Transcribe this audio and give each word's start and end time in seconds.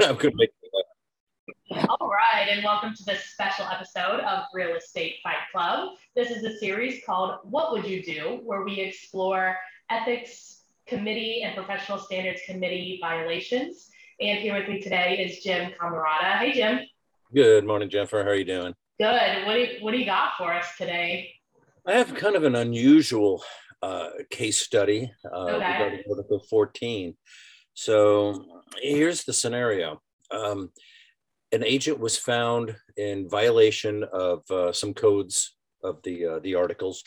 I'm 0.00 0.16
going 0.16 0.30
to 0.30 0.36
make 0.36 0.50
All 1.88 2.10
right, 2.10 2.48
and 2.50 2.64
welcome 2.64 2.94
to 2.94 3.04
this 3.04 3.24
special 3.26 3.64
episode 3.66 4.20
of 4.20 4.44
Real 4.52 4.74
Estate 4.74 5.16
Fight 5.22 5.36
Club. 5.52 5.90
This 6.16 6.30
is 6.30 6.42
a 6.42 6.58
series 6.58 7.02
called 7.06 7.38
What 7.44 7.72
Would 7.72 7.86
You 7.86 8.02
Do, 8.02 8.40
where 8.44 8.64
we 8.64 8.80
explore 8.80 9.56
ethics 9.88 10.62
committee 10.86 11.42
and 11.44 11.54
professional 11.54 11.98
standards 11.98 12.40
committee 12.44 12.98
violations. 13.00 13.88
And 14.20 14.38
here 14.38 14.54
with 14.54 14.68
me 14.68 14.80
today 14.80 15.18
is 15.18 15.44
Jim 15.44 15.70
Camarata. 15.80 16.38
Hey, 16.38 16.52
Jim. 16.54 16.80
Good 17.32 17.64
morning, 17.64 17.88
Jennifer. 17.88 18.24
How 18.24 18.30
are 18.30 18.34
you 18.34 18.44
doing? 18.44 18.74
Good. 18.98 19.46
What 19.46 19.54
do 19.54 19.60
you, 19.60 19.68
what 19.80 19.92
do 19.92 19.98
you 19.98 20.06
got 20.06 20.32
for 20.36 20.52
us 20.52 20.66
today? 20.76 21.30
I 21.86 21.92
have 21.92 22.14
kind 22.14 22.34
of 22.34 22.42
an 22.42 22.56
unusual 22.56 23.44
uh, 23.82 24.08
case 24.30 24.58
study 24.58 25.12
uh, 25.24 25.44
okay. 25.44 25.52
regarding 25.54 26.02
Article 26.10 26.40
14. 26.50 27.14
So 27.78 28.44
here's 28.82 29.22
the 29.22 29.32
scenario. 29.32 30.02
Um, 30.32 30.72
an 31.52 31.62
agent 31.62 32.00
was 32.00 32.18
found 32.18 32.74
in 32.96 33.28
violation 33.28 34.02
of 34.12 34.42
uh, 34.50 34.72
some 34.72 34.92
codes 34.92 35.54
of 35.84 36.02
the 36.02 36.26
uh, 36.26 36.38
the 36.40 36.56
articles, 36.56 37.04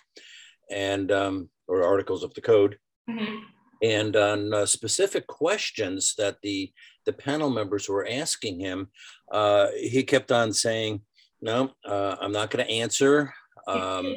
and 0.71 1.11
um, 1.11 1.49
or 1.67 1.83
articles 1.83 2.23
of 2.23 2.33
the 2.35 2.39
code, 2.39 2.77
mm-hmm. 3.09 3.35
and 3.83 4.15
on 4.15 4.53
uh, 4.53 4.65
specific 4.65 5.27
questions 5.27 6.15
that 6.17 6.37
the 6.41 6.71
the 7.05 7.11
panel 7.11 7.49
members 7.49 7.89
were 7.89 8.07
asking 8.09 8.61
him, 8.61 8.87
uh, 9.29 9.67
he 9.77 10.03
kept 10.03 10.31
on 10.31 10.53
saying, 10.53 11.01
"No, 11.41 11.71
uh, 11.85 12.15
I'm 12.21 12.31
not 12.31 12.49
going 12.49 12.65
to 12.65 12.71
answer." 12.71 13.33
Um, 13.67 14.15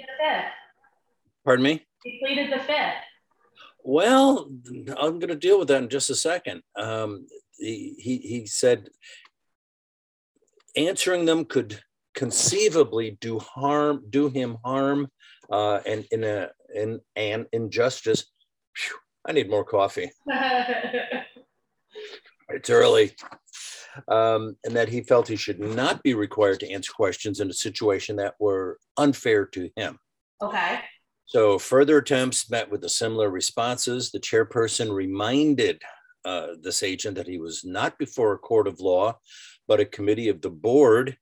pardon 1.45 1.65
me. 1.65 1.85
He 2.05 2.21
pleaded 2.25 2.53
the 2.53 2.61
fifth. 2.61 3.03
Well, 3.85 4.51
I'm 4.99 5.19
going 5.19 5.29
to 5.29 5.37
deal 5.37 5.59
with 5.59 5.69
that 5.69 5.83
in 5.83 5.91
just 5.91 6.09
a 6.09 6.15
second. 6.15 6.63
Um, 6.75 7.27
he, 7.59 7.95
he, 7.99 8.17
he 8.17 8.47
said 8.47 8.89
answering 10.75 11.27
them 11.27 11.45
could 11.45 11.79
conceivably 12.15 13.19
do 13.21 13.39
harm, 13.39 14.05
do 14.09 14.31
him 14.31 14.57
harm, 14.65 15.09
uh, 15.51 15.81
and 15.87 16.07
in 16.11 16.25
a 16.25 16.49
in 16.75 16.99
an 17.15 17.45
injustice. 17.53 18.25
Whew, 18.77 18.97
I 19.27 19.33
need 19.33 19.51
more 19.51 19.65
coffee. 19.65 20.11
it's 22.49 22.71
early. 22.71 23.13
Um, 24.09 24.57
and 24.65 24.75
that 24.75 24.89
he 24.89 25.03
felt 25.03 25.29
he 25.29 25.37
should 25.37 25.61
not 25.61 26.03
be 26.03 26.15
required 26.15 26.59
to 26.61 26.71
answer 26.73 26.91
questions 26.93 27.39
in 27.39 27.49
a 27.49 27.55
situation 27.55 28.17
that 28.17 28.35
were 28.41 28.79
unfair 28.97 29.47
to 29.47 29.71
him. 29.77 29.99
Okay. 30.43 30.81
So 31.27 31.59
further 31.59 31.99
attempts 31.99 32.51
met 32.51 32.71
with 32.71 32.83
the 32.83 32.89
similar 32.89 33.31
responses. 33.31 34.11
The 34.11 34.21
chairperson 34.21 34.93
reminded 34.93 35.83
uh, 36.25 36.49
this 36.61 36.83
agent 36.83 37.17
that 37.17 37.27
he 37.27 37.39
was 37.39 37.65
not 37.65 37.99
before 37.99 38.33
a 38.33 38.39
court 38.39 38.67
of 38.67 38.81
law, 38.81 39.19
but 39.67 39.81
a 39.81 39.85
committee 39.85 40.29
of 40.29 40.41
the 40.41 40.51
board. 40.51 41.17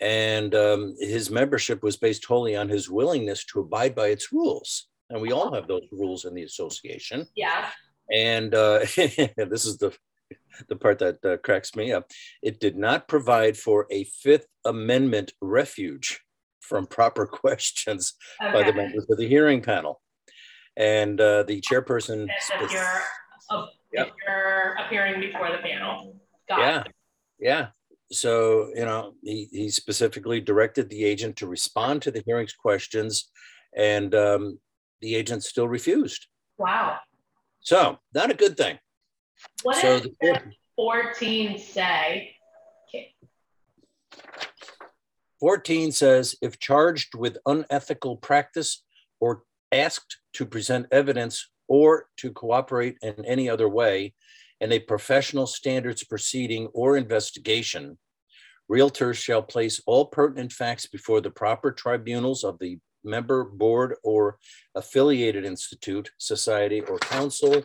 And 0.00 0.54
um, 0.54 0.94
his 0.98 1.30
membership 1.30 1.82
was 1.82 1.96
based 1.96 2.24
wholly 2.24 2.56
on 2.56 2.68
his 2.68 2.90
willingness 2.90 3.44
to 3.46 3.60
abide 3.60 3.94
by 3.94 4.08
its 4.08 4.32
rules. 4.32 4.88
And 5.10 5.20
we 5.20 5.32
all 5.32 5.54
have 5.54 5.68
those 5.68 5.86
rules 5.92 6.24
in 6.24 6.34
the 6.34 6.42
association. 6.42 7.26
Yeah. 7.36 7.68
And 8.12 8.54
uh, 8.54 8.78
this 8.96 9.64
is 9.64 9.78
the 9.78 9.96
the 10.68 10.76
part 10.76 10.98
that 11.00 11.24
uh, 11.24 11.36
cracks 11.38 11.74
me 11.74 11.92
up. 11.92 12.10
It 12.42 12.60
did 12.60 12.76
not 12.76 13.08
provide 13.08 13.56
for 13.56 13.86
a 13.90 14.04
Fifth 14.04 14.46
Amendment 14.64 15.32
refuge 15.40 16.20
from 16.64 16.86
proper 16.86 17.26
questions 17.42 18.14
okay. 18.42 18.52
by 18.52 18.62
the 18.62 18.74
members 18.74 19.06
of 19.08 19.18
the 19.18 19.28
hearing 19.28 19.62
panel. 19.62 20.00
And 20.76 21.20
uh, 21.20 21.44
the 21.44 21.60
chairperson. 21.60 22.28
If 22.60 22.72
you're, 22.72 23.00
yep. 23.92 24.08
if 24.08 24.12
you're 24.26 24.76
appearing 24.84 25.20
before 25.20 25.50
the 25.52 25.58
panel. 25.58 26.16
Got 26.48 26.58
yeah. 26.58 26.80
It. 26.80 26.86
Yeah. 27.38 27.66
So, 28.10 28.70
you 28.74 28.84
know, 28.84 29.14
he, 29.22 29.48
he 29.50 29.70
specifically 29.70 30.40
directed 30.40 30.90
the 30.90 31.04
agent 31.04 31.36
to 31.36 31.46
respond 31.46 32.02
to 32.02 32.10
the 32.10 32.22
hearing's 32.26 32.52
questions, 32.52 33.30
and 33.76 34.14
um, 34.14 34.58
the 35.00 35.14
agent 35.14 35.42
still 35.42 35.68
refused. 35.68 36.26
Wow. 36.58 36.98
So, 37.60 37.98
not 38.14 38.30
a 38.30 38.34
good 38.34 38.56
thing. 38.56 38.78
What 39.62 39.76
so 39.76 40.00
does 40.00 40.08
the, 40.20 40.40
14 40.76 41.58
say? 41.58 42.33
14 45.40 45.92
says 45.92 46.36
if 46.40 46.58
charged 46.58 47.14
with 47.14 47.38
unethical 47.46 48.16
practice 48.16 48.82
or 49.20 49.42
asked 49.72 50.18
to 50.34 50.46
present 50.46 50.86
evidence 50.90 51.50
or 51.68 52.06
to 52.18 52.30
cooperate 52.32 52.96
in 53.02 53.24
any 53.24 53.48
other 53.48 53.68
way 53.68 54.14
in 54.60 54.72
a 54.72 54.78
professional 54.78 55.46
standards 55.46 56.04
proceeding 56.04 56.66
or 56.68 56.96
investigation, 56.96 57.98
realtors 58.70 59.16
shall 59.16 59.42
place 59.42 59.80
all 59.86 60.06
pertinent 60.06 60.52
facts 60.52 60.86
before 60.86 61.20
the 61.20 61.30
proper 61.30 61.72
tribunals 61.72 62.44
of 62.44 62.58
the 62.58 62.78
member 63.02 63.44
board 63.44 63.96
or 64.02 64.38
affiliated 64.74 65.44
institute, 65.44 66.10
society, 66.18 66.80
or 66.80 66.98
council 66.98 67.62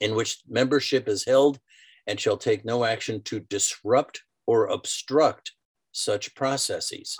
in 0.00 0.14
which 0.14 0.38
membership 0.48 1.08
is 1.08 1.24
held 1.24 1.58
and 2.06 2.20
shall 2.20 2.36
take 2.36 2.64
no 2.64 2.84
action 2.84 3.22
to 3.22 3.40
disrupt 3.40 4.22
or 4.46 4.66
obstruct 4.66 5.52
such 5.98 6.34
processes. 6.34 7.16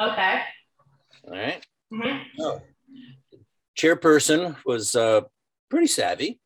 Okay. 0.00 0.42
All 1.24 1.32
right. 1.32 1.64
mm-hmm. 1.92 2.18
oh. 2.40 2.62
Chairperson 3.78 4.56
was 4.66 4.94
uh, 4.94 5.22
pretty 5.70 5.86
savvy 5.86 6.40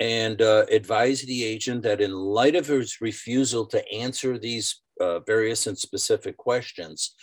and 0.00 0.42
uh, 0.42 0.66
advised 0.70 1.26
the 1.26 1.44
agent 1.44 1.82
that 1.82 2.00
in 2.00 2.12
light 2.12 2.54
of 2.54 2.66
his 2.66 3.00
refusal 3.00 3.64
to 3.66 3.92
answer 3.92 4.38
these 4.38 4.82
uh, 5.00 5.20
various 5.20 5.66
and 5.66 5.78
specific 5.78 6.36
questions, 6.36 7.14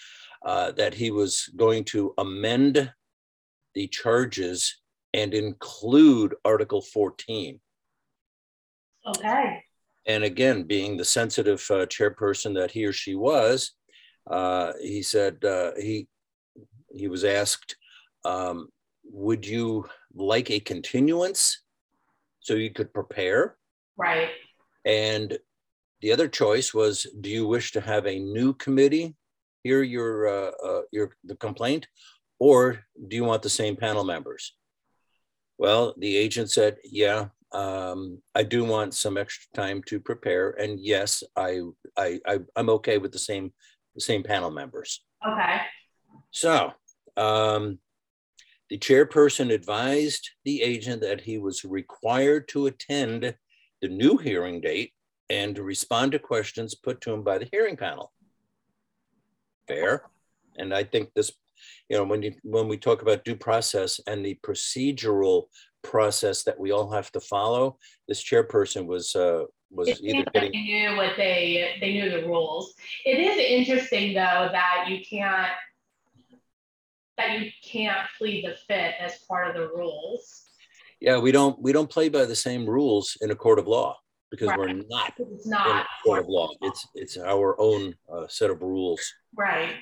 uh, 0.45 0.71
that 0.71 0.93
he 0.93 1.11
was 1.11 1.49
going 1.55 1.83
to 1.83 2.13
amend 2.17 2.91
the 3.75 3.87
charges 3.87 4.81
and 5.13 5.33
include 5.33 6.35
Article 6.43 6.81
14. 6.81 7.59
Okay. 9.07 9.62
And 10.05 10.23
again, 10.23 10.63
being 10.63 10.97
the 10.97 11.05
sensitive 11.05 11.65
uh, 11.69 11.85
chairperson 11.85 12.53
that 12.55 12.71
he 12.71 12.85
or 12.85 12.93
she 12.93 13.15
was, 13.15 13.71
uh, 14.29 14.73
he 14.81 15.01
said 15.01 15.43
uh, 15.43 15.71
he 15.79 16.07
he 16.93 17.07
was 17.07 17.23
asked, 17.23 17.75
um, 18.25 18.69
"Would 19.05 19.45
you 19.45 19.85
like 20.13 20.51
a 20.51 20.59
continuance 20.59 21.61
so 22.39 22.53
you 22.53 22.69
could 22.69 22.93
prepare?" 22.93 23.57
Right. 23.97 24.29
And 24.85 25.37
the 26.01 26.11
other 26.11 26.27
choice 26.27 26.73
was, 26.73 27.07
"Do 27.21 27.29
you 27.29 27.47
wish 27.47 27.71
to 27.73 27.81
have 27.81 28.05
a 28.05 28.19
new 28.19 28.53
committee 28.53 29.15
hear 29.63 29.81
your 29.81 30.27
uh, 30.27 30.51
uh, 30.63 30.81
your 30.91 31.15
the 31.23 31.35
complaint, 31.35 31.87
or 32.39 32.83
do 33.07 33.15
you 33.15 33.23
want 33.23 33.41
the 33.41 33.49
same 33.49 33.75
panel 33.75 34.03
members?" 34.03 34.53
Well, 35.57 35.93
the 35.97 36.17
agent 36.17 36.51
said, 36.51 36.77
"Yeah, 36.83 37.29
um, 37.53 38.21
I 38.33 38.43
do 38.43 38.63
want 38.63 38.93
some 38.93 39.17
extra 39.17 39.47
time 39.53 39.83
to 39.87 39.99
prepare, 39.99 40.51
and 40.51 40.79
yes, 40.79 41.23
I, 41.35 41.61
I, 41.97 42.19
I 42.25 42.39
am 42.55 42.69
okay 42.69 42.97
with 42.97 43.11
the 43.11 43.19
same 43.19 43.53
the 43.95 44.01
same 44.01 44.23
panel 44.23 44.49
members. 44.49 45.03
Okay. 45.27 45.57
So, 46.31 46.71
um, 47.15 47.77
the 48.69 48.77
chairperson 48.79 49.51
advised 49.51 50.31
the 50.45 50.63
agent 50.63 51.01
that 51.01 51.21
he 51.21 51.37
was 51.37 51.63
required 51.63 52.47
to 52.49 52.65
attend 52.65 53.35
the 53.81 53.87
new 53.87 54.17
hearing 54.17 54.61
date 54.61 54.93
and 55.29 55.55
to 55.55 55.63
respond 55.63 56.13
to 56.13 56.19
questions 56.19 56.73
put 56.73 57.01
to 57.01 57.13
him 57.13 57.23
by 57.23 57.37
the 57.37 57.47
hearing 57.51 57.77
panel. 57.77 58.11
Fair, 59.67 60.03
and 60.57 60.73
I 60.73 60.83
think 60.83 61.09
this, 61.13 61.31
you 61.87 61.97
know, 61.97 62.03
when 62.03 62.23
you 62.23 62.33
when 62.43 62.67
we 62.67 62.77
talk 62.77 63.01
about 63.03 63.23
due 63.23 63.35
process 63.35 63.99
and 64.07 64.25
the 64.25 64.39
procedural 64.43 65.43
process 65.83 66.43
that 66.43 66.59
we 66.59 66.71
all 66.71 66.89
have 66.91 67.11
to 67.11 67.19
follow. 67.19 67.77
This 68.07 68.23
chairperson 68.23 68.85
was 68.85 69.15
uh, 69.15 69.43
was 69.69 69.89
it 69.89 70.01
either 70.01 70.25
getting 70.33 70.51
they 70.51 70.61
knew 70.61 70.95
what 70.95 71.13
they 71.17 71.75
they 71.79 71.93
knew 71.93 72.09
the 72.09 72.27
rules. 72.27 72.73
It 73.05 73.19
is 73.19 73.37
interesting 73.37 74.13
though 74.13 74.49
that 74.51 74.85
you 74.87 74.99
can't 75.07 75.51
that 77.17 77.39
you 77.39 77.51
can't 77.63 78.07
plead 78.17 78.45
the 78.45 78.55
fifth 78.67 78.95
as 78.99 79.19
part 79.27 79.47
of 79.47 79.55
the 79.55 79.67
rules. 79.67 80.43
Yeah, 80.99 81.19
we 81.19 81.31
don't 81.31 81.61
we 81.61 81.73
don't 81.73 81.89
play 81.89 82.09
by 82.09 82.25
the 82.25 82.35
same 82.35 82.65
rules 82.65 83.17
in 83.21 83.31
a 83.31 83.35
court 83.35 83.59
of 83.59 83.67
law 83.67 83.97
because 84.31 84.47
right. 84.47 84.59
we're 84.59 84.73
not, 84.89 85.13
it's 85.17 85.45
not 85.45 85.69
in 85.69 85.77
a 85.77 85.85
court 86.03 86.21
of 86.21 86.27
law. 86.27 86.49
It's 86.61 86.87
it's 86.95 87.17
our 87.17 87.59
own 87.59 87.93
uh, 88.11 88.27
set 88.27 88.49
of 88.49 88.61
rules. 88.61 89.01
Right. 89.35 89.75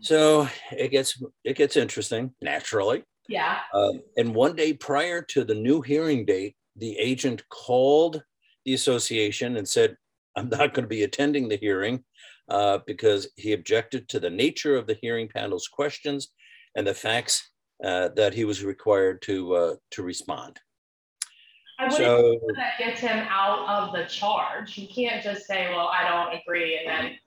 So 0.00 0.48
it 0.72 0.90
gets 0.90 1.22
it 1.44 1.56
gets 1.56 1.76
interesting 1.76 2.32
naturally. 2.40 3.04
Yeah. 3.30 3.58
Um, 3.72 4.02
and 4.16 4.34
one 4.34 4.56
day 4.56 4.72
prior 4.72 5.22
to 5.22 5.44
the 5.44 5.54
new 5.54 5.80
hearing 5.80 6.24
date, 6.24 6.56
the 6.74 6.98
agent 6.98 7.48
called 7.48 8.22
the 8.64 8.74
association 8.74 9.56
and 9.56 9.68
said, 9.68 9.96
I'm 10.36 10.48
not 10.48 10.74
going 10.74 10.82
to 10.82 10.88
be 10.88 11.04
attending 11.04 11.48
the 11.48 11.56
hearing 11.56 12.02
uh, 12.48 12.78
because 12.88 13.28
he 13.36 13.52
objected 13.52 14.08
to 14.08 14.18
the 14.18 14.30
nature 14.30 14.76
of 14.76 14.88
the 14.88 14.98
hearing 15.00 15.28
panel's 15.28 15.68
questions 15.68 16.32
and 16.76 16.84
the 16.84 16.94
facts 16.94 17.50
uh, 17.84 18.08
that 18.16 18.34
he 18.34 18.44
was 18.44 18.64
required 18.64 19.22
to, 19.22 19.54
uh, 19.54 19.74
to 19.92 20.02
respond. 20.02 20.58
I 21.78 21.84
wouldn't 21.84 21.98
so 21.98 22.40
that 22.56 22.78
gets 22.78 23.00
him 23.00 23.26
out 23.30 23.66
of 23.68 23.94
the 23.94 24.04
charge. 24.04 24.76
You 24.76 24.86
can't 24.86 25.22
just 25.22 25.46
say, 25.46 25.70
"Well, 25.70 25.88
I 25.88 26.06
don't 26.06 26.38
agree," 26.38 26.76
and 26.76 26.86
then 26.86 27.18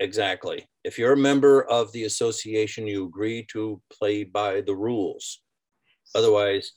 exactly. 0.00 0.68
If 0.84 0.98
you're 0.98 1.12
a 1.12 1.16
member 1.16 1.62
of 1.62 1.92
the 1.92 2.04
association, 2.04 2.86
you 2.86 3.04
agree 3.06 3.46
to 3.52 3.80
play 3.92 4.24
by 4.24 4.62
the 4.62 4.74
rules. 4.74 5.40
Otherwise, 6.14 6.72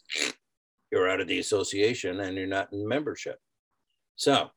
you're 0.91 1.09
out 1.09 1.21
of 1.21 1.27
the 1.27 1.39
association 1.39 2.19
and 2.19 2.37
you're 2.37 2.45
not 2.45 2.71
in 2.71 2.87
membership. 2.87 3.39
So, 4.15 4.49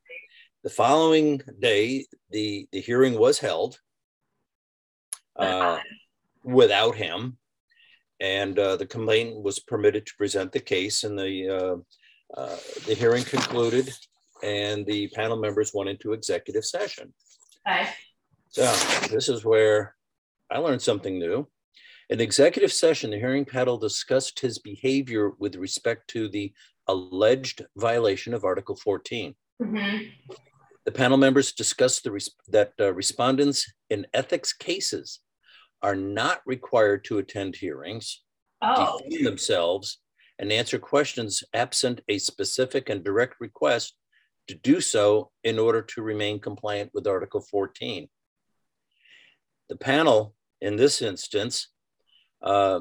the 0.62 0.70
following 0.70 1.40
day, 1.60 2.06
the 2.30 2.68
the 2.72 2.80
hearing 2.80 3.18
was 3.18 3.38
held 3.38 3.78
uh, 5.36 5.78
without 6.44 6.96
him, 6.96 7.38
and 8.20 8.58
uh, 8.58 8.76
the 8.76 8.86
complainant 8.86 9.42
was 9.42 9.60
permitted 9.60 10.04
to 10.06 10.16
present 10.18 10.52
the 10.52 10.60
case, 10.60 11.04
and 11.04 11.18
the 11.18 11.48
uh, 11.48 12.38
uh, 12.38 12.56
the 12.86 12.94
hearing 12.94 13.24
concluded 13.24 13.90
and 14.42 14.86
the 14.86 15.08
panel 15.08 15.36
members 15.36 15.72
went 15.74 15.88
into 15.90 16.12
executive 16.12 16.64
session. 16.64 17.12
Okay. 17.66 17.88
So 18.56 18.64
this 19.08 19.28
is 19.28 19.44
where 19.44 19.94
I 20.50 20.56
learned 20.56 20.80
something 20.80 21.18
new. 21.18 21.46
In 22.08 22.22
executive 22.22 22.72
session, 22.72 23.10
the 23.10 23.18
hearing 23.18 23.44
panel 23.44 23.76
discussed 23.76 24.40
his 24.40 24.58
behavior 24.58 25.32
with 25.38 25.56
respect 25.56 26.08
to 26.12 26.26
the 26.30 26.54
alleged 26.88 27.66
violation 27.76 28.32
of 28.32 28.44
Article 28.44 28.74
14. 28.74 29.34
Mm-hmm. 29.62 29.96
The 30.86 30.90
panel 30.90 31.18
members 31.18 31.52
discussed 31.52 32.04
the 32.04 32.12
res- 32.12 32.34
that 32.48 32.72
uh, 32.80 32.94
respondents 32.94 33.70
in 33.90 34.06
ethics 34.14 34.54
cases 34.54 35.20
are 35.82 35.94
not 35.94 36.40
required 36.46 37.04
to 37.04 37.18
attend 37.18 37.56
hearings, 37.56 38.22
oh. 38.62 39.00
defend 39.06 39.26
themselves, 39.26 39.98
and 40.38 40.50
answer 40.50 40.78
questions 40.78 41.44
absent 41.52 42.00
a 42.08 42.16
specific 42.16 42.88
and 42.88 43.04
direct 43.04 43.34
request 43.38 43.98
to 44.48 44.54
do 44.54 44.80
so 44.80 45.30
in 45.44 45.58
order 45.58 45.82
to 45.82 46.00
remain 46.00 46.40
compliant 46.40 46.90
with 46.94 47.06
Article 47.06 47.42
14. 47.42 48.08
The 49.68 49.76
panel, 49.76 50.34
in 50.60 50.76
this 50.76 51.02
instance, 51.02 51.68
uh, 52.42 52.80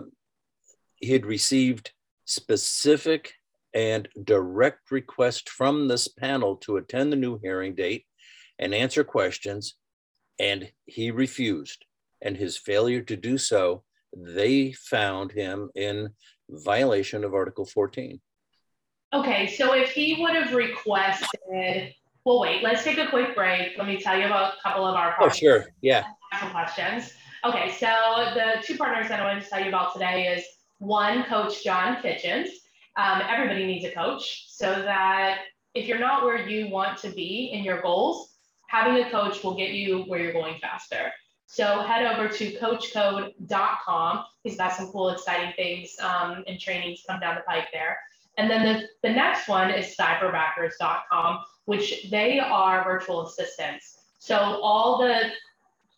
he 0.95 1.11
had 1.11 1.25
received 1.25 1.91
specific 2.25 3.33
and 3.73 4.07
direct 4.23 4.91
request 4.91 5.49
from 5.49 5.87
this 5.87 6.07
panel 6.07 6.55
to 6.57 6.77
attend 6.77 7.11
the 7.11 7.17
new 7.17 7.37
hearing 7.41 7.75
date 7.75 8.05
and 8.57 8.73
answer 8.73 9.03
questions, 9.03 9.75
and 10.39 10.71
he 10.85 11.11
refused. 11.11 11.85
And 12.21 12.37
his 12.37 12.57
failure 12.57 13.01
to 13.01 13.15
do 13.17 13.37
so, 13.37 13.83
they 14.15 14.71
found 14.71 15.31
him 15.31 15.69
in 15.75 16.09
violation 16.49 17.23
of 17.23 17.33
Article 17.33 17.65
14. 17.65 18.19
Okay, 19.13 19.47
so 19.47 19.73
if 19.73 19.91
he 19.91 20.17
would 20.19 20.35
have 20.35 20.53
requested, 20.53 21.93
well, 22.23 22.39
wait, 22.39 22.63
let's 22.63 22.83
take 22.83 22.97
a 22.97 23.07
quick 23.07 23.35
break. 23.35 23.77
Let 23.77 23.87
me 23.87 23.99
tell 24.01 24.17
you 24.17 24.25
about 24.25 24.53
a 24.53 24.61
couple 24.63 24.85
of 24.85 24.95
our 24.95 25.15
Oh, 25.21 25.29
sure. 25.29 25.65
Yeah. 25.81 26.03
Some 26.39 26.51
questions. 26.51 27.13
Okay, 27.43 27.71
so 27.79 27.87
the 28.33 28.63
two 28.63 28.75
partners 28.77 29.07
that 29.09 29.19
I 29.19 29.23
wanted 29.23 29.43
to 29.43 29.49
tell 29.49 29.61
you 29.61 29.69
about 29.69 29.93
today 29.93 30.27
is 30.27 30.43
one, 30.79 31.23
Coach 31.23 31.63
John 31.63 32.01
Kitchens. 32.01 32.49
Um, 32.97 33.21
everybody 33.29 33.65
needs 33.65 33.85
a 33.85 33.91
coach 33.91 34.45
so 34.49 34.65
that 34.65 35.39
if 35.73 35.87
you're 35.87 35.99
not 35.99 36.23
where 36.23 36.47
you 36.47 36.69
want 36.69 36.97
to 36.99 37.09
be 37.09 37.51
in 37.53 37.63
your 37.63 37.81
goals, 37.81 38.35
having 38.67 39.03
a 39.03 39.09
coach 39.09 39.43
will 39.43 39.55
get 39.55 39.71
you 39.71 40.03
where 40.03 40.19
you're 40.19 40.33
going 40.33 40.57
faster. 40.59 41.11
So 41.45 41.81
head 41.81 42.05
over 42.05 42.27
to 42.27 42.57
coachcode.com. 42.57 44.25
He's 44.43 44.57
got 44.57 44.73
some 44.73 44.91
cool, 44.91 45.09
exciting 45.09 45.53
things 45.55 45.95
um, 46.01 46.43
and 46.47 46.59
trainings 46.59 47.03
come 47.07 47.19
down 47.19 47.35
the 47.35 47.41
pike 47.41 47.67
there. 47.71 47.97
And 48.37 48.49
then 48.49 48.65
the, 48.65 49.07
the 49.07 49.13
next 49.13 49.47
one 49.47 49.69
is 49.69 49.95
cyberbackers.com, 49.95 51.39
which 51.65 52.09
they 52.09 52.39
are 52.39 52.83
virtual 52.83 53.27
assistants. 53.27 53.99
So 54.19 54.37
all 54.37 54.97
the 54.97 55.29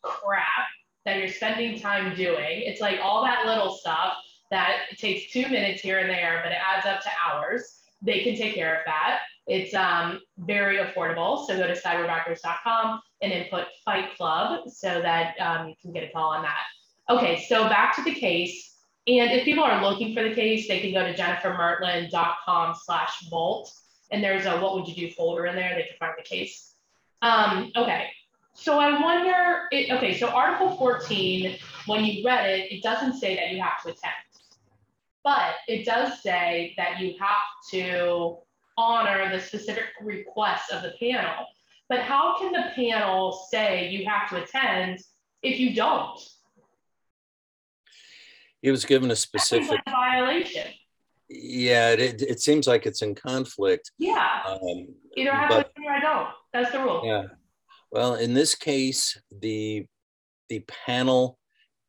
crap 0.07 0.67
that 1.05 1.17
you're 1.17 1.29
spending 1.29 1.79
time 1.79 2.15
doing, 2.15 2.61
it's 2.63 2.81
like 2.81 2.99
all 3.01 3.23
that 3.23 3.45
little 3.45 3.75
stuff 3.75 4.13
that 4.51 4.83
takes 4.97 5.31
two 5.31 5.47
minutes 5.49 5.81
here 5.81 5.99
and 5.99 6.09
there, 6.09 6.41
but 6.43 6.51
it 6.51 6.57
adds 6.57 6.85
up 6.85 7.01
to 7.01 7.09
hours. 7.25 7.81
They 8.01 8.23
can 8.23 8.35
take 8.35 8.55
care 8.55 8.75
of 8.75 8.81
that. 8.85 9.19
It's 9.47 9.73
um, 9.73 10.21
very 10.39 10.77
affordable. 10.77 11.45
So 11.45 11.57
go 11.57 11.67
to 11.67 11.73
cyberbackers.com 11.73 13.01
and 13.21 13.31
input 13.31 13.67
Fight 13.85 14.15
Club 14.15 14.69
so 14.69 15.01
that 15.01 15.35
um, 15.39 15.69
you 15.69 15.75
can 15.81 15.93
get 15.93 16.03
a 16.03 16.11
call 16.11 16.33
on 16.33 16.43
that. 16.43 16.63
Okay, 17.09 17.45
so 17.47 17.69
back 17.69 17.95
to 17.95 18.03
the 18.03 18.13
case. 18.13 18.75
And 19.07 19.31
if 19.31 19.45
people 19.45 19.63
are 19.63 19.81
looking 19.81 20.13
for 20.13 20.21
the 20.21 20.35
case, 20.35 20.67
they 20.67 20.81
can 20.81 20.91
go 20.91 21.05
to 21.05 21.15
jennifermertland.com 21.15 22.75
slash 22.83 23.29
vault. 23.29 23.71
And 24.11 24.21
there's 24.21 24.45
a 24.45 24.59
what 24.59 24.75
would 24.75 24.87
you 24.87 24.95
do 24.95 25.13
folder 25.13 25.45
in 25.45 25.55
there. 25.55 25.75
They 25.75 25.83
can 25.83 25.97
find 25.97 26.13
the 26.17 26.23
case. 26.23 26.75
Um, 27.21 27.71
okay, 27.75 28.09
so 28.59 28.79
I 28.79 28.99
wonder, 28.99 29.67
it, 29.71 29.91
okay, 29.91 30.17
so 30.17 30.29
Article 30.29 30.75
14, 30.77 31.57
when 31.85 32.03
you 32.03 32.25
read 32.25 32.49
it, 32.49 32.71
it 32.71 32.81
doesn't 32.81 33.19
say 33.19 33.35
that 33.35 33.51
you 33.51 33.61
have 33.61 33.81
to 33.83 33.89
attend. 33.89 34.13
But 35.23 35.55
it 35.67 35.85
does 35.85 36.23
say 36.23 36.73
that 36.75 36.99
you 36.99 37.13
have 37.19 37.71
to 37.71 38.37
honor 38.75 39.29
the 39.31 39.39
specific 39.39 39.85
requests 40.01 40.71
of 40.71 40.81
the 40.81 40.93
panel. 40.99 41.45
But 41.87 41.99
how 41.99 42.37
can 42.39 42.51
the 42.51 42.71
panel 42.75 43.45
say 43.51 43.89
you 43.89 44.07
have 44.07 44.27
to 44.29 44.43
attend 44.43 44.99
if 45.43 45.59
you 45.59 45.75
don't? 45.75 46.19
He 48.63 48.71
was 48.71 48.85
given 48.85 49.11
a 49.11 49.15
specific 49.15 49.69
like 49.69 49.81
a 49.85 49.91
violation. 49.91 50.67
Yeah, 51.29 51.91
it, 51.91 52.23
it 52.23 52.39
seems 52.41 52.65
like 52.65 52.87
it's 52.87 53.03
in 53.03 53.13
conflict. 53.13 53.91
Yeah. 53.99 54.41
Um, 54.45 54.87
Either 55.15 55.31
I 55.31 55.35
have 55.41 55.49
but, 55.49 55.75
to 55.75 55.81
or 55.83 55.91
I 55.91 55.99
don't. 55.99 56.29
That's 56.53 56.71
the 56.71 56.79
rule. 56.79 57.03
Yeah. 57.05 57.23
Well, 57.91 58.15
in 58.15 58.33
this 58.33 58.55
case, 58.55 59.19
the 59.31 59.85
the 60.49 60.63
panel 60.85 61.37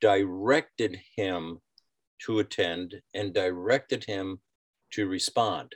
directed 0.01 1.01
him 1.17 1.61
to 2.27 2.41
attend 2.41 3.01
and 3.15 3.33
directed 3.33 4.05
him 4.05 4.41
to 4.93 5.07
respond. 5.07 5.75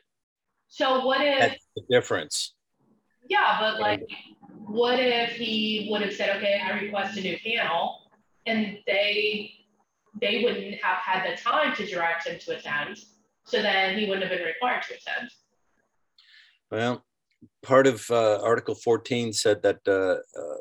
So 0.69 1.05
what 1.05 1.21
if 1.21 1.39
That's 1.39 1.67
the 1.77 1.83
difference? 1.91 2.55
Yeah, 3.29 3.59
but 3.61 3.81
like, 3.81 4.03
what 4.67 4.99
if 4.99 5.33
he 5.33 5.89
would 5.91 6.03
have 6.03 6.13
said, 6.13 6.37
okay, 6.37 6.61
I 6.65 6.81
request 6.81 7.17
a 7.19 7.21
new 7.21 7.39
panel, 7.39 7.99
and 8.47 8.79
they 8.87 9.53
they 10.21 10.43
wouldn't 10.45 10.75
have 10.83 10.99
had 10.99 11.31
the 11.31 11.41
time 11.41 11.75
to 11.77 11.87
direct 11.87 12.27
him 12.27 12.39
to 12.41 12.57
attend, 12.57 12.99
so 13.47 13.63
then 13.63 13.99
he 13.99 14.07
wouldn't 14.07 14.29
have 14.29 14.37
been 14.37 14.47
required 14.47 14.83
to 14.89 14.95
attend. 14.95 15.31
Well, 16.71 17.05
part 17.63 17.87
of 17.87 18.05
uh, 18.11 18.41
Article 18.43 18.75
14 18.75 19.33
said 19.33 19.63
that 19.63 19.81
uh, 19.87 20.41
uh, 20.41 20.57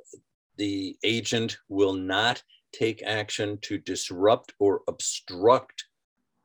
the 0.57 0.95
agent 1.03 1.57
will 1.69 1.93
not 1.93 2.43
take 2.73 3.03
action 3.03 3.57
to 3.61 3.77
disrupt 3.77 4.53
or 4.59 4.81
obstruct 4.87 5.85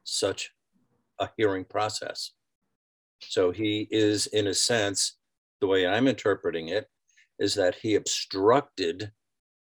such 0.04 0.50
a 1.20 1.28
hearing 1.36 1.64
process. 1.64 2.32
So 3.20 3.50
he 3.50 3.88
is, 3.90 4.26
in 4.28 4.46
a 4.46 4.54
sense, 4.54 5.16
the 5.60 5.66
way 5.66 5.86
I'm 5.86 6.08
interpreting 6.08 6.68
it, 6.68 6.86
is 7.38 7.54
that 7.54 7.76
he 7.76 7.94
obstructed 7.94 9.12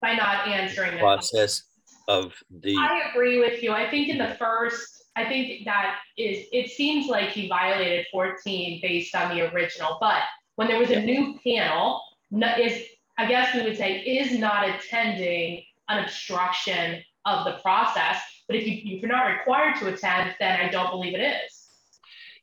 by 0.02 0.14
not 0.14 0.47
answering 0.47 0.92
the 0.92 0.99
process 0.99 1.64
of 2.09 2.35
the. 2.62 2.76
I 2.76 3.11
agree 3.11 3.38
with 3.38 3.62
you. 3.62 3.73
I 3.73 3.88
think 3.90 4.09
in 4.09 4.18
the 4.18 4.37
first, 4.38 5.04
I 5.16 5.25
think 5.25 5.64
that 5.64 5.99
is, 6.16 6.47
it 6.52 6.71
seems 6.71 7.09
like 7.09 7.30
he 7.30 7.49
violated 7.49 8.06
14 8.11 8.80
based 8.83 9.14
on 9.14 9.35
the 9.35 9.52
original, 9.52 9.99
but 10.00 10.23
when 10.61 10.69
there 10.69 10.79
was 10.79 10.90
a 10.90 11.00
new 11.00 11.38
panel, 11.43 12.02
is 12.31 12.83
I 13.17 13.26
guess 13.26 13.55
we 13.55 13.62
would 13.62 13.79
say 13.79 14.00
is 14.00 14.38
not 14.38 14.69
attending 14.69 15.62
an 15.88 16.05
obstruction 16.05 17.02
of 17.25 17.47
the 17.47 17.52
process. 17.62 18.19
But 18.47 18.57
if, 18.57 18.67
you, 18.67 18.75
if 18.75 19.00
you're 19.00 19.11
not 19.11 19.25
required 19.25 19.76
to 19.76 19.87
attend, 19.87 20.35
then 20.38 20.61
I 20.61 20.69
don't 20.69 20.90
believe 20.90 21.14
it 21.14 21.23
is. 21.23 21.67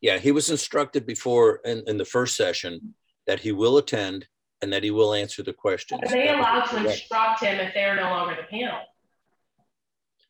Yeah, 0.02 0.18
he 0.18 0.32
was 0.32 0.50
instructed 0.50 1.06
before 1.06 1.60
in, 1.64 1.84
in 1.86 2.00
the 2.00 2.06
first 2.06 2.36
session 2.36 2.96
that 3.28 3.42
he 3.42 3.52
will 3.52 3.78
attend 3.78 4.26
and 4.64 4.74
that 4.74 4.82
he 4.82 4.90
will 4.90 5.14
answer 5.14 5.44
the 5.44 5.54
questions. 5.54 6.02
Are 6.04 6.10
they 6.10 6.30
allowed 6.30 6.66
to 6.72 6.88
instruct 6.88 7.44
him 7.44 7.60
if 7.60 7.72
they're 7.76 7.96
no 7.96 8.10
longer 8.10 8.36
the 8.36 8.48
panel? 8.48 8.80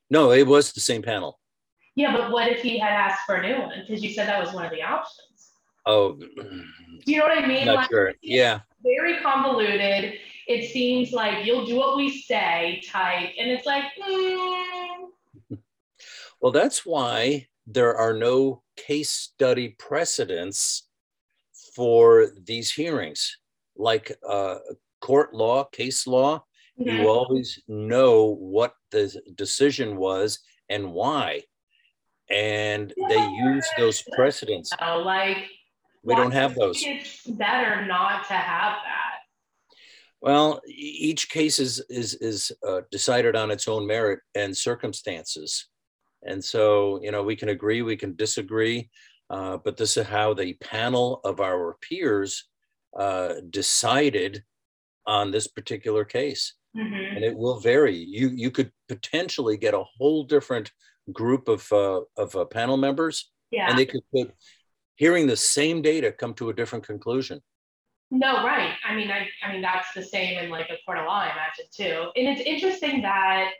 No, 0.09 0.33
it 0.33 0.45
was 0.45 0.73
the 0.73 0.81
same 0.81 1.03
panel. 1.03 1.39
Yeah, 1.95 2.11
but 2.11 2.31
what 2.31 2.49
if 2.49 2.61
he 2.61 2.79
had 2.79 2.91
asked 2.91 3.25
for 3.25 3.35
a 3.35 3.47
new 3.47 3.61
one? 3.61 3.79
Because 3.79 4.03
you 4.03 4.11
said 4.11 4.27
that 4.27 4.43
was 4.43 4.53
one 4.53 4.65
of 4.65 4.71
the 4.71 4.83
options. 4.83 5.46
Oh, 5.87 6.19
you 7.05 7.17
know 7.17 7.25
what 7.25 7.37
I 7.37 7.47
mean? 7.47 7.65
Not 7.65 7.75
like, 7.75 7.89
sure. 7.89 8.13
Yeah. 8.21 8.59
Very 8.83 9.19
convoluted. 9.21 10.15
It 10.47 10.71
seems 10.71 11.11
like 11.11 11.45
you'll 11.45 11.65
do 11.65 11.75
what 11.75 11.97
we 11.97 12.21
say 12.21 12.81
type, 12.87 13.29
and 13.39 13.49
it's 13.49 13.65
like. 13.65 13.83
Mm. 14.01 15.57
Well, 16.39 16.51
that's 16.51 16.85
why 16.85 17.47
there 17.65 17.95
are 17.95 18.13
no 18.13 18.61
case 18.75 19.09
study 19.09 19.69
precedents 19.79 20.83
for 21.75 22.31
these 22.43 22.71
hearings, 22.71 23.37
like 23.75 24.15
uh, 24.27 24.57
court 25.01 25.33
law, 25.33 25.63
case 25.63 26.05
law. 26.05 26.43
Mm-hmm. 26.79 26.89
You 26.89 27.07
always 27.09 27.59
know 27.67 28.35
what 28.39 28.73
the 28.91 29.19
decision 29.35 29.97
was 29.97 30.39
and 30.69 30.91
why. 30.91 31.43
And 32.29 32.93
they 33.09 33.27
use 33.29 33.67
those 33.77 34.03
precedents. 34.13 34.69
Oh, 34.81 34.99
like 34.99 35.37
We 36.03 36.13
Why 36.13 36.21
don't 36.21 36.31
have 36.31 36.55
those. 36.55 36.81
It's 36.83 37.23
better 37.25 37.85
not 37.85 38.27
to 38.27 38.33
have 38.33 38.73
that. 38.83 39.07
Well, 40.21 40.61
each 40.67 41.29
case 41.29 41.59
is 41.59 41.83
is 41.89 42.15
is 42.15 42.51
uh, 42.67 42.81
decided 42.91 43.35
on 43.35 43.51
its 43.51 43.67
own 43.67 43.85
merit 43.85 44.19
and 44.33 44.55
circumstances, 44.55 45.67
and 46.23 46.43
so 46.43 46.99
you 47.03 47.11
know 47.11 47.23
we 47.23 47.35
can 47.35 47.49
agree, 47.49 47.81
we 47.81 47.97
can 47.97 48.15
disagree, 48.15 48.89
uh, 49.29 49.57
but 49.57 49.77
this 49.77 49.95
is 49.97 50.07
how 50.07 50.33
the 50.33 50.53
panel 50.53 51.21
of 51.23 51.39
our 51.39 51.77
peers 51.81 52.45
uh, 52.97 53.35
decided 53.49 54.43
on 55.05 55.31
this 55.31 55.47
particular 55.47 56.03
case, 56.03 56.53
mm-hmm. 56.75 57.15
and 57.15 57.23
it 57.23 57.37
will 57.37 57.59
vary. 57.59 57.95
You 57.95 58.29
you 58.29 58.49
could 58.49 58.71
potentially 58.87 59.57
get 59.57 59.73
a 59.73 59.83
whole 59.97 60.23
different 60.23 60.71
group 61.11 61.47
of 61.47 61.71
uh, 61.71 62.01
of 62.17 62.35
uh, 62.35 62.45
panel 62.45 62.77
members, 62.77 63.29
yeah. 63.51 63.69
and 63.69 63.77
they 63.77 63.85
could 63.85 64.01
put 64.13 64.33
hearing 64.97 65.27
the 65.27 65.37
same 65.37 65.81
data 65.81 66.11
come 66.11 66.33
to 66.33 66.49
a 66.49 66.53
different 66.53 66.85
conclusion. 66.85 67.41
No, 68.09 68.43
right. 68.43 68.73
I 68.87 68.95
mean, 68.95 69.09
I, 69.11 69.27
I 69.43 69.51
mean, 69.51 69.61
that's 69.61 69.93
the 69.93 70.03
same 70.03 70.37
in 70.37 70.49
like 70.49 70.69
a 70.69 70.77
court 70.85 70.97
of 70.97 71.05
law, 71.05 71.21
I 71.21 71.31
imagine 71.31 71.65
too. 71.71 72.11
And 72.15 72.27
it's 72.27 72.41
interesting 72.41 73.01
that, 73.03 73.51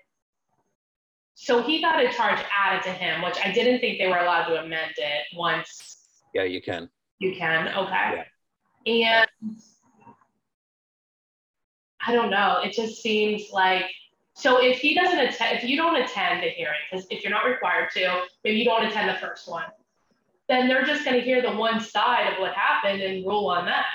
so 1.36 1.62
he 1.62 1.82
got 1.82 2.04
a 2.04 2.12
charge 2.12 2.40
added 2.58 2.84
to 2.84 2.92
him, 2.92 3.22
which 3.22 3.38
I 3.44 3.52
didn't 3.52 3.80
think 3.80 4.00
they 4.00 4.08
were 4.08 4.18
allowed 4.18 4.48
to 4.48 4.60
amend 4.60 4.94
it 4.98 5.24
once. 5.36 5.98
Yeah, 6.34 6.44
you 6.44 6.62
can. 6.62 6.90
You 7.20 7.36
can, 7.36 7.68
okay. 7.68 8.24
Yeah. 8.86 9.26
And 9.46 9.60
I 12.06 12.14
don't 12.14 12.30
know, 12.32 12.62
it 12.64 12.74
just 12.74 13.02
seems 13.02 13.52
like, 13.52 13.86
so 14.34 14.64
if 14.64 14.80
he 14.80 14.96
doesn't 14.96 15.20
attend, 15.20 15.58
if 15.58 15.64
you 15.66 15.76
don't 15.76 15.96
attend 15.98 16.42
the 16.42 16.50
hearing, 16.50 16.80
because 16.90 17.06
if 17.10 17.22
you're 17.22 17.32
not 17.32 17.46
required 17.46 17.90
to, 17.96 18.22
maybe 18.44 18.60
you 18.60 18.66
don't 18.66 18.86
attend 18.86 19.10
the 19.10 19.16
first 19.16 19.48
one, 19.50 19.66
then 20.48 20.68
they're 20.68 20.86
just 20.86 21.06
gonna 21.06 21.20
hear 21.20 21.42
the 21.42 21.52
one 21.52 21.80
side 21.80 22.32
of 22.32 22.40
what 22.40 22.54
happened 22.54 23.02
and 23.02 23.26
rule 23.26 23.48
on 23.48 23.66
that. 23.66 23.86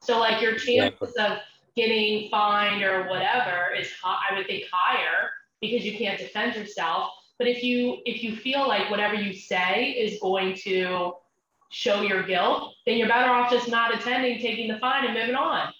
So 0.00 0.18
like 0.18 0.42
your 0.42 0.56
chances 0.56 1.14
of 1.18 1.38
getting 1.76 2.28
fined 2.30 2.82
or 2.82 3.08
whatever 3.08 3.74
is 3.74 3.90
high, 4.02 4.18
I 4.30 4.36
would 4.36 4.46
think 4.46 4.64
higher 4.70 5.30
because 5.60 5.84
you 5.84 5.96
can't 5.96 6.18
defend 6.18 6.54
yourself. 6.56 7.10
But 7.38 7.48
if 7.48 7.62
you 7.62 7.98
if 8.04 8.22
you 8.22 8.36
feel 8.36 8.68
like 8.68 8.90
whatever 8.90 9.14
you 9.14 9.32
say 9.32 9.90
is 9.90 10.20
going 10.20 10.54
to 10.64 11.14
show 11.70 12.02
your 12.02 12.22
guilt, 12.22 12.74
then 12.86 12.98
you're 12.98 13.08
better 13.08 13.30
off 13.30 13.50
just 13.50 13.68
not 13.68 13.94
attending, 13.94 14.38
taking 14.40 14.68
the 14.68 14.78
fine, 14.78 15.06
and 15.06 15.14
moving 15.14 15.34
on. 15.34 15.72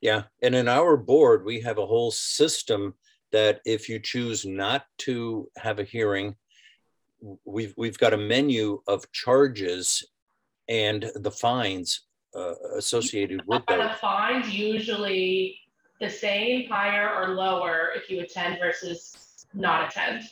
Yeah, 0.00 0.24
and 0.42 0.54
in 0.54 0.68
our 0.68 0.96
board, 0.96 1.44
we 1.44 1.60
have 1.62 1.78
a 1.78 1.86
whole 1.86 2.10
system 2.10 2.94
that 3.32 3.60
if 3.64 3.88
you 3.88 3.98
choose 3.98 4.44
not 4.44 4.84
to 4.98 5.48
have 5.56 5.78
a 5.78 5.84
hearing, 5.84 6.36
we've 7.44 7.74
we've 7.76 7.98
got 7.98 8.12
a 8.12 8.16
menu 8.16 8.80
of 8.86 9.10
charges 9.12 10.04
and 10.68 11.10
the 11.14 11.30
fines 11.30 12.02
uh, 12.34 12.54
associated 12.76 13.42
with 13.46 13.62
Are 13.68 13.88
the 13.88 13.94
fines 13.94 14.52
usually 14.52 15.58
the 16.00 16.10
same, 16.10 16.68
higher, 16.68 17.14
or 17.14 17.34
lower 17.34 17.90
if 17.94 18.10
you 18.10 18.20
attend 18.20 18.58
versus 18.58 19.46
not 19.54 19.88
attend? 19.88 20.24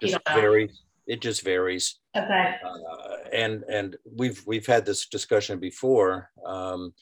Just 0.00 0.18
varies. 0.28 0.82
It 1.06 1.20
just 1.20 1.42
varies. 1.42 1.98
Okay. 2.16 2.54
Uh, 2.64 3.16
and 3.32 3.64
and 3.64 3.96
we've 4.16 4.42
we've 4.46 4.66
had 4.66 4.86
this 4.86 5.06
discussion 5.06 5.58
before. 5.58 6.30
Um, 6.46 6.94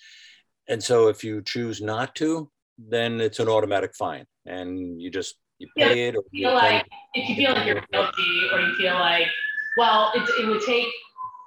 and 0.68 0.82
so 0.82 1.08
if 1.08 1.22
you 1.22 1.42
choose 1.42 1.80
not 1.80 2.14
to, 2.16 2.50
then 2.78 3.20
it's 3.20 3.38
an 3.38 3.48
automatic 3.48 3.94
fine, 3.94 4.26
and 4.46 5.00
you 5.00 5.10
just 5.10 5.36
you 5.58 5.68
pay 5.76 6.02
yeah, 6.02 6.08
it. 6.08 6.16
Or 6.16 6.22
feel 6.30 6.54
like 6.54 6.86
if 7.14 7.28
you 7.28 7.36
feel 7.36 7.52
like 7.52 7.66
you're 7.66 7.82
guilty, 7.92 8.48
or 8.52 8.60
you 8.60 8.74
feel 8.76 8.94
like 8.94 9.26
well, 9.76 10.12
it, 10.14 10.28
it 10.40 10.46
would 10.46 10.62
take 10.62 10.88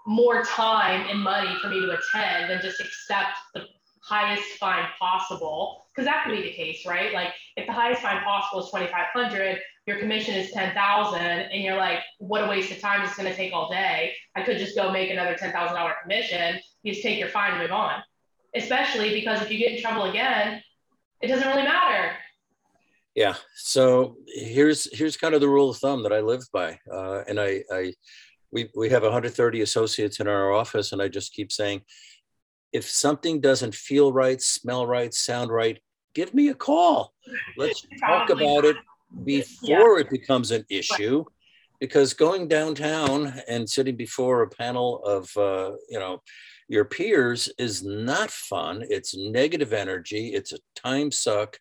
more 0.05 0.43
time 0.43 1.05
and 1.09 1.19
money 1.19 1.53
for 1.61 1.67
me 1.67 1.79
to 1.81 1.91
attend 1.91 2.49
than 2.49 2.61
just 2.61 2.79
accept 2.79 3.37
the 3.53 3.65
highest 4.01 4.43
fine 4.59 4.85
possible 4.99 5.85
because 5.89 6.05
that 6.05 6.23
could 6.23 6.35
be 6.35 6.41
the 6.41 6.51
case 6.51 6.85
right? 6.87 7.13
Like 7.13 7.29
if 7.55 7.67
the 7.67 7.73
highest 7.73 8.01
fine 8.01 8.23
possible 8.23 8.61
is 8.61 8.71
2500 8.71 9.59
your 9.85 9.99
commission 9.99 10.35
is 10.35 10.51
10000 10.51 11.19
and 11.21 11.63
you're 11.63 11.77
like 11.77 11.99
what 12.17 12.43
a 12.43 12.47
waste 12.47 12.71
of 12.71 12.79
time 12.79 13.03
it's 13.03 13.15
going 13.15 13.29
to 13.29 13.35
take 13.35 13.53
all 13.53 13.69
day. 13.69 14.13
I 14.35 14.43
could 14.43 14.57
just 14.57 14.75
go 14.75 14.91
make 14.91 15.11
another 15.11 15.35
$10000 15.35 16.01
commission 16.01 16.59
you 16.83 16.93
just 16.93 17.03
take 17.03 17.19
your 17.19 17.29
fine 17.29 17.51
and 17.51 17.61
move 17.61 17.71
on. 17.71 18.01
Especially 18.55 19.13
because 19.13 19.41
if 19.41 19.51
you 19.51 19.59
get 19.59 19.73
in 19.73 19.81
trouble 19.81 20.09
again 20.09 20.63
it 21.21 21.27
doesn't 21.27 21.47
really 21.47 21.63
matter 21.63 22.13
yeah 23.15 23.35
so 23.55 24.15
here's 24.27 24.87
here's 24.97 25.17
kind 25.17 25.33
of 25.33 25.41
the 25.41 25.49
rule 25.49 25.69
of 25.69 25.77
thumb 25.77 26.03
that 26.03 26.13
i 26.13 26.19
live 26.19 26.43
by 26.53 26.77
uh, 26.91 27.21
and 27.27 27.39
i 27.39 27.63
i 27.71 27.93
we, 28.53 28.69
we 28.75 28.89
have 28.89 29.03
130 29.03 29.61
associates 29.61 30.19
in 30.19 30.27
our 30.27 30.51
office 30.51 30.91
and 30.91 31.01
i 31.01 31.07
just 31.07 31.33
keep 31.33 31.51
saying 31.51 31.81
if 32.73 32.89
something 32.89 33.41
doesn't 33.41 33.75
feel 33.75 34.13
right 34.13 34.41
smell 34.41 34.85
right 34.85 35.13
sound 35.13 35.51
right 35.51 35.79
give 36.13 36.33
me 36.33 36.49
a 36.49 36.53
call. 36.53 37.13
Let's 37.57 37.85
talk 37.99 38.29
about 38.29 38.65
it 38.65 38.77
before 39.23 39.97
yeah. 39.97 40.01
it 40.01 40.09
becomes 40.09 40.51
an 40.51 40.65
issue 40.69 41.25
because 41.79 42.13
going 42.13 42.47
downtown 42.47 43.33
and 43.47 43.69
sitting 43.69 43.95
before 43.95 44.43
a 44.43 44.49
panel 44.49 45.03
of 45.03 45.29
uh, 45.37 45.71
you 45.89 45.99
know 45.99 46.21
your 46.67 46.85
peers 46.85 47.49
is 47.57 47.83
not 47.83 48.31
fun. 48.31 48.83
It's 48.89 49.15
negative 49.17 49.73
energy. 49.73 50.29
It's 50.33 50.53
a 50.53 50.59
time 50.75 51.11
suck 51.11 51.57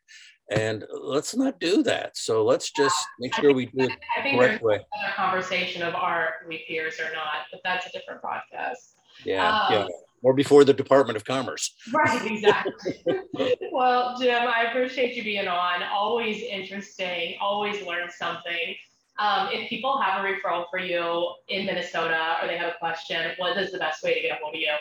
and 0.50 0.84
let's 0.92 1.34
not 1.36 1.60
do 1.60 1.82
that. 1.84 2.16
So 2.16 2.44
let's 2.44 2.70
just 2.72 2.96
make 3.20 3.34
sure 3.34 3.54
we 3.54 3.66
do 3.66 3.84
it 3.84 3.92
I 4.16 4.22
think 4.22 4.38
correct 4.38 4.62
way. 4.62 4.80
A 5.08 5.12
conversation 5.12 5.82
of 5.82 5.94
are 5.94 6.34
we 6.48 6.64
peers 6.68 6.98
or 6.98 7.12
not, 7.14 7.46
but 7.52 7.60
that's 7.64 7.86
a 7.86 7.92
different 7.92 8.20
podcast. 8.22 8.94
Yeah, 9.24 9.48
um, 9.48 9.72
yeah. 9.72 9.86
Or 10.22 10.34
before 10.34 10.64
the 10.64 10.74
Department 10.74 11.16
of 11.16 11.24
Commerce. 11.24 11.74
Right, 11.94 12.30
exactly. 12.30 13.00
well, 13.72 14.18
Jim, 14.20 14.46
I 14.46 14.66
appreciate 14.70 15.14
you 15.14 15.22
being 15.22 15.48
on. 15.48 15.82
Always 15.82 16.42
interesting. 16.42 17.36
Always 17.40 17.84
learn 17.86 18.10
something. 18.10 18.74
Um, 19.18 19.48
if 19.52 19.68
people 19.68 20.00
have 20.00 20.24
a 20.24 20.28
referral 20.28 20.64
for 20.70 20.78
you 20.78 21.34
in 21.48 21.66
Minnesota 21.66 22.36
or 22.40 22.48
they 22.48 22.56
have 22.56 22.68
a 22.68 22.78
question, 22.78 23.32
what 23.38 23.56
is 23.56 23.72
the 23.72 23.78
best 23.78 24.02
way 24.02 24.14
to 24.14 24.20
get 24.20 24.38
a 24.38 24.42
hold 24.42 24.54
of 24.54 24.60
you? 24.60 24.74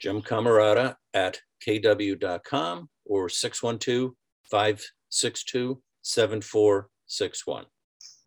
Jim 0.00 0.22
Camarata 0.22 0.96
at 1.14 1.40
kw.com 1.64 2.88
or 3.04 3.28
612 3.28 4.12
562 4.50 5.80
7461. 6.02 7.64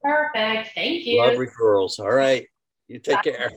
Perfect. 0.02 0.72
Thank 0.76 1.06
you. 1.06 1.20
Love 1.22 1.36
referrals. 1.36 2.00
All 2.00 2.12
right. 2.12 2.46
You 2.88 3.00
take 3.00 3.24
care. 3.24 3.52